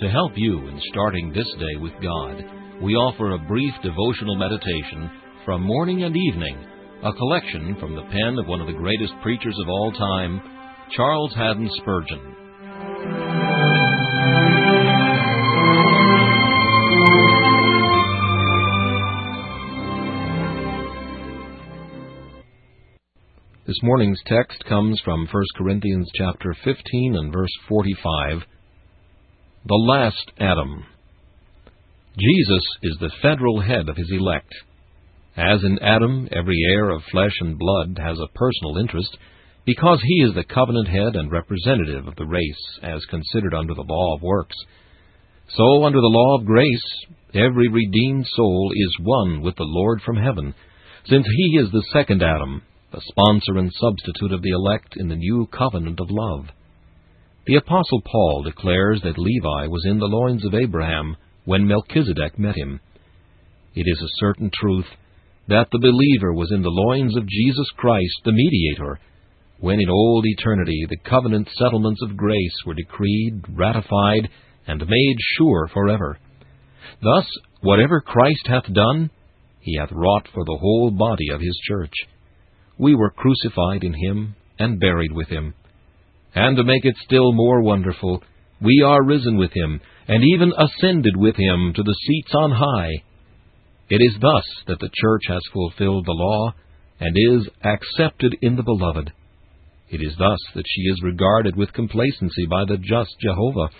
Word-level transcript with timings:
To 0.00 0.08
help 0.08 0.30
you 0.36 0.68
in 0.68 0.80
starting 0.92 1.32
this 1.32 1.48
day 1.58 1.80
with 1.80 1.92
God, 2.00 2.44
we 2.80 2.94
offer 2.94 3.32
a 3.32 3.48
brief 3.48 3.74
devotional 3.82 4.36
meditation 4.36 5.10
from 5.44 5.64
morning 5.64 6.04
and 6.04 6.16
evening, 6.16 6.56
a 7.02 7.12
collection 7.12 7.76
from 7.80 7.96
the 7.96 8.04
pen 8.04 8.38
of 8.38 8.46
one 8.46 8.60
of 8.60 8.68
the 8.68 8.74
greatest 8.74 9.12
preachers 9.24 9.56
of 9.60 9.68
all 9.68 9.90
time, 9.90 10.40
Charles 10.94 11.34
Haddon 11.34 11.68
Spurgeon. 11.78 12.20
This 23.66 23.82
morning's 23.82 24.22
text 24.26 24.64
comes 24.68 25.00
from 25.04 25.26
1 25.26 25.44
Corinthians 25.56 26.08
chapter 26.14 26.54
15 26.62 27.16
and 27.16 27.32
verse 27.32 27.50
45 27.68 28.44
the 29.66 29.74
last 29.74 30.30
Adam. 30.38 30.84
Jesus 32.16 32.64
is 32.82 32.96
the 33.00 33.10
federal 33.20 33.60
head 33.60 33.88
of 33.88 33.96
his 33.96 34.10
elect. 34.10 34.52
As 35.36 35.62
in 35.64 35.78
Adam, 35.80 36.28
every 36.32 36.56
heir 36.70 36.90
of 36.90 37.02
flesh 37.10 37.34
and 37.40 37.58
blood 37.58 37.98
has 38.00 38.18
a 38.18 38.32
personal 38.38 38.78
interest, 38.78 39.16
because 39.64 40.00
he 40.02 40.22
is 40.22 40.34
the 40.34 40.44
covenant 40.44 40.88
head 40.88 41.16
and 41.16 41.30
representative 41.30 42.06
of 42.06 42.16
the 42.16 42.26
race 42.26 42.78
as 42.82 43.04
considered 43.10 43.54
under 43.54 43.74
the 43.74 43.84
law 43.86 44.14
of 44.14 44.22
works. 44.22 44.56
So, 45.48 45.84
under 45.84 46.00
the 46.00 46.06
law 46.06 46.38
of 46.38 46.46
grace, 46.46 47.06
every 47.34 47.68
redeemed 47.68 48.26
soul 48.34 48.70
is 48.74 48.96
one 49.02 49.42
with 49.42 49.56
the 49.56 49.66
Lord 49.66 50.00
from 50.02 50.16
heaven, 50.16 50.54
since 51.06 51.26
he 51.26 51.58
is 51.58 51.70
the 51.70 51.84
second 51.92 52.22
Adam, 52.22 52.62
the 52.92 53.02
sponsor 53.08 53.58
and 53.58 53.70
substitute 53.74 54.32
of 54.32 54.42
the 54.42 54.50
elect 54.50 54.96
in 54.96 55.08
the 55.08 55.16
new 55.16 55.48
covenant 55.52 56.00
of 56.00 56.08
love. 56.10 56.46
The 57.48 57.56
Apostle 57.56 58.02
Paul 58.04 58.42
declares 58.42 59.00
that 59.02 59.16
Levi 59.16 59.68
was 59.68 59.86
in 59.86 59.98
the 59.98 60.04
loins 60.04 60.44
of 60.44 60.52
Abraham 60.52 61.16
when 61.46 61.66
Melchizedek 61.66 62.38
met 62.38 62.54
him. 62.54 62.78
It 63.74 63.86
is 63.86 64.02
a 64.02 64.16
certain 64.20 64.50
truth 64.52 64.84
that 65.48 65.68
the 65.72 65.78
believer 65.78 66.34
was 66.34 66.52
in 66.52 66.60
the 66.60 66.68
loins 66.68 67.16
of 67.16 67.26
Jesus 67.26 67.66
Christ, 67.78 68.20
the 68.26 68.32
mediator, 68.32 69.00
when 69.60 69.80
in 69.80 69.88
old 69.88 70.26
eternity 70.26 70.84
the 70.90 70.98
covenant 71.08 71.48
settlements 71.56 72.02
of 72.02 72.18
grace 72.18 72.54
were 72.66 72.74
decreed, 72.74 73.40
ratified, 73.48 74.28
and 74.66 74.86
made 74.86 75.16
sure 75.38 75.70
forever. 75.72 76.18
Thus, 77.02 77.24
whatever 77.62 78.02
Christ 78.02 78.46
hath 78.46 78.70
done, 78.74 79.08
he 79.60 79.78
hath 79.78 79.90
wrought 79.90 80.28
for 80.34 80.44
the 80.44 80.58
whole 80.60 80.90
body 80.90 81.30
of 81.32 81.40
his 81.40 81.58
church. 81.66 81.94
We 82.76 82.94
were 82.94 83.08
crucified 83.08 83.84
in 83.84 83.94
him, 83.94 84.36
and 84.58 84.78
buried 84.78 85.12
with 85.12 85.28
him 85.28 85.54
and 86.34 86.56
to 86.56 86.64
make 86.64 86.84
it 86.84 86.96
still 87.04 87.32
more 87.32 87.62
wonderful, 87.62 88.22
we 88.60 88.82
are 88.84 89.04
risen 89.04 89.36
with 89.36 89.52
him, 89.52 89.80
and 90.06 90.24
even 90.24 90.52
ascended 90.56 91.16
with 91.16 91.36
him 91.36 91.72
to 91.74 91.82
the 91.82 91.96
seats 92.06 92.32
on 92.34 92.50
high. 92.50 92.90
It 93.90 94.00
is 94.02 94.20
thus 94.20 94.44
that 94.66 94.80
the 94.80 94.90
church 94.92 95.22
has 95.28 95.42
fulfilled 95.52 96.04
the 96.06 96.12
law, 96.12 96.52
and 97.00 97.14
is 97.16 97.48
accepted 97.62 98.36
in 98.42 98.56
the 98.56 98.62
beloved. 98.62 99.12
It 99.90 100.02
is 100.02 100.14
thus 100.18 100.38
that 100.54 100.66
she 100.66 100.82
is 100.82 101.00
regarded 101.02 101.56
with 101.56 101.72
complacency 101.72 102.46
by 102.50 102.64
the 102.66 102.76
just 102.76 103.10
Jehovah, 103.22 103.70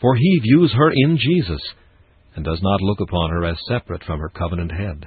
for 0.00 0.14
he 0.14 0.40
views 0.40 0.72
her 0.72 0.90
in 0.94 1.18
Jesus, 1.18 1.60
and 2.34 2.44
does 2.44 2.60
not 2.62 2.80
look 2.80 3.00
upon 3.00 3.30
her 3.30 3.44
as 3.44 3.58
separate 3.68 4.04
from 4.04 4.20
her 4.20 4.30
covenant 4.30 4.72
head. 4.72 5.06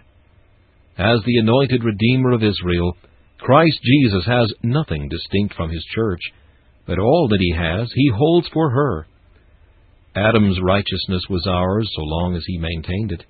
As 0.98 1.20
the 1.26 1.38
anointed 1.38 1.84
Redeemer 1.84 2.32
of 2.32 2.44
Israel, 2.44 2.96
Christ 3.40 3.80
Jesus 3.84 4.26
has 4.28 4.54
nothing 4.62 5.10
distinct 5.10 5.56
from 5.56 5.72
his 5.72 5.84
church, 5.96 6.20
but 6.86 7.00
all 7.00 7.28
that 7.30 7.40
he 7.40 7.54
has 7.56 7.92
he 7.94 8.12
holds 8.16 8.48
for 8.54 8.70
her. 8.72 9.08
Adam's 10.16 10.60
righteousness 10.62 11.24
was 11.30 11.48
ours 11.48 11.90
so 11.96 12.02
long 12.02 12.36
as 12.36 12.44
he 12.46 12.58
maintained 12.58 13.12
it, 13.12 13.24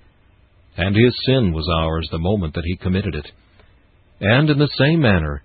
and 0.76 0.96
his 0.96 1.14
sin 1.26 1.52
was 1.52 1.68
ours 1.72 2.08
the 2.10 2.18
moment 2.18 2.54
that 2.54 2.64
he 2.64 2.76
committed 2.76 3.14
it. 3.14 3.30
And 4.20 4.50
in 4.50 4.58
the 4.58 4.70
same 4.78 5.00
manner, 5.00 5.42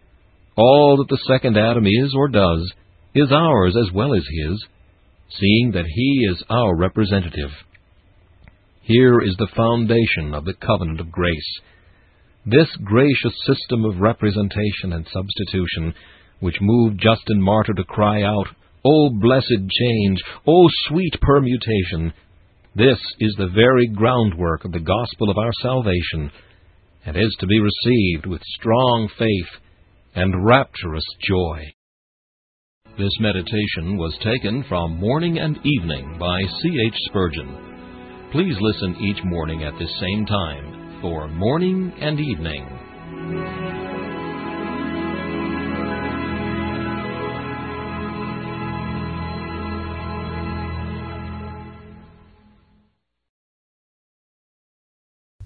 all 0.56 0.97
that 0.97 1.09
the 1.09 1.22
second 1.28 1.57
Adam 1.57 1.85
is 1.85 2.13
or 2.16 2.28
does 2.28 2.72
is 3.13 3.31
ours 3.31 3.75
as 3.79 3.91
well 3.94 4.13
as 4.13 4.23
his, 4.23 4.66
seeing 5.40 5.72
that 5.73 5.85
he 5.85 6.28
is 6.31 6.44
our 6.50 6.75
representative. 6.75 7.51
Here 8.81 9.19
is 9.22 9.35
the 9.38 9.50
foundation 9.56 10.34
of 10.34 10.46
the 10.46 10.53
covenant 10.53 11.00
of 11.00 11.12
grace. 11.12 11.59
This 12.46 12.69
gracious 12.84 13.34
system 13.46 13.84
of 13.84 14.00
representation 14.00 14.94
and 14.94 15.06
substitution 15.12 15.94
which 16.40 16.56
moved 16.62 17.02
Justin 17.02 17.42
Martyr 17.42 17.74
to 17.74 17.84
cry 17.84 18.24
out, 18.24 18.48
O 18.86 19.09
blessed 19.09 19.70
change! 19.70 20.20
O 20.48 20.68
sweet 20.88 21.14
permutation! 21.22 22.14
This 22.75 23.00
is 23.20 23.36
the 23.38 23.50
very 23.53 23.88
groundwork 23.88 24.64
of 24.64 24.72
the 24.72 24.80
gospel 24.80 25.31
of 25.31 25.38
our 25.38 25.52
salvation, 25.62 26.31
and 27.06 27.18
is 27.18 27.36
to 27.40 27.47
be 27.47 27.59
received 27.59 28.28
with 28.28 28.42
strong 28.59 29.09
faith 29.18 29.62
and 30.16 30.46
rapturous 30.46 31.06
joy. 31.28 31.64
This 32.97 33.12
meditation 33.20 33.97
was 33.97 34.18
taken 34.24 34.64
from 34.68 35.00
Morning 35.00 35.38
and 35.40 35.58
Evening 35.64 36.18
by 36.20 36.42
C. 36.62 36.70
H. 36.88 36.96
Spurgeon. 37.09 38.30
Please 38.31 38.56
listen 38.59 38.96
each 39.02 39.24
morning 39.24 39.64
at 39.64 39.78
this 39.80 39.92
same 40.00 40.26
time 40.26 41.00
for 41.02 41.28
Morning 41.28 41.94
and 42.00 42.20
Evening. 42.20 43.66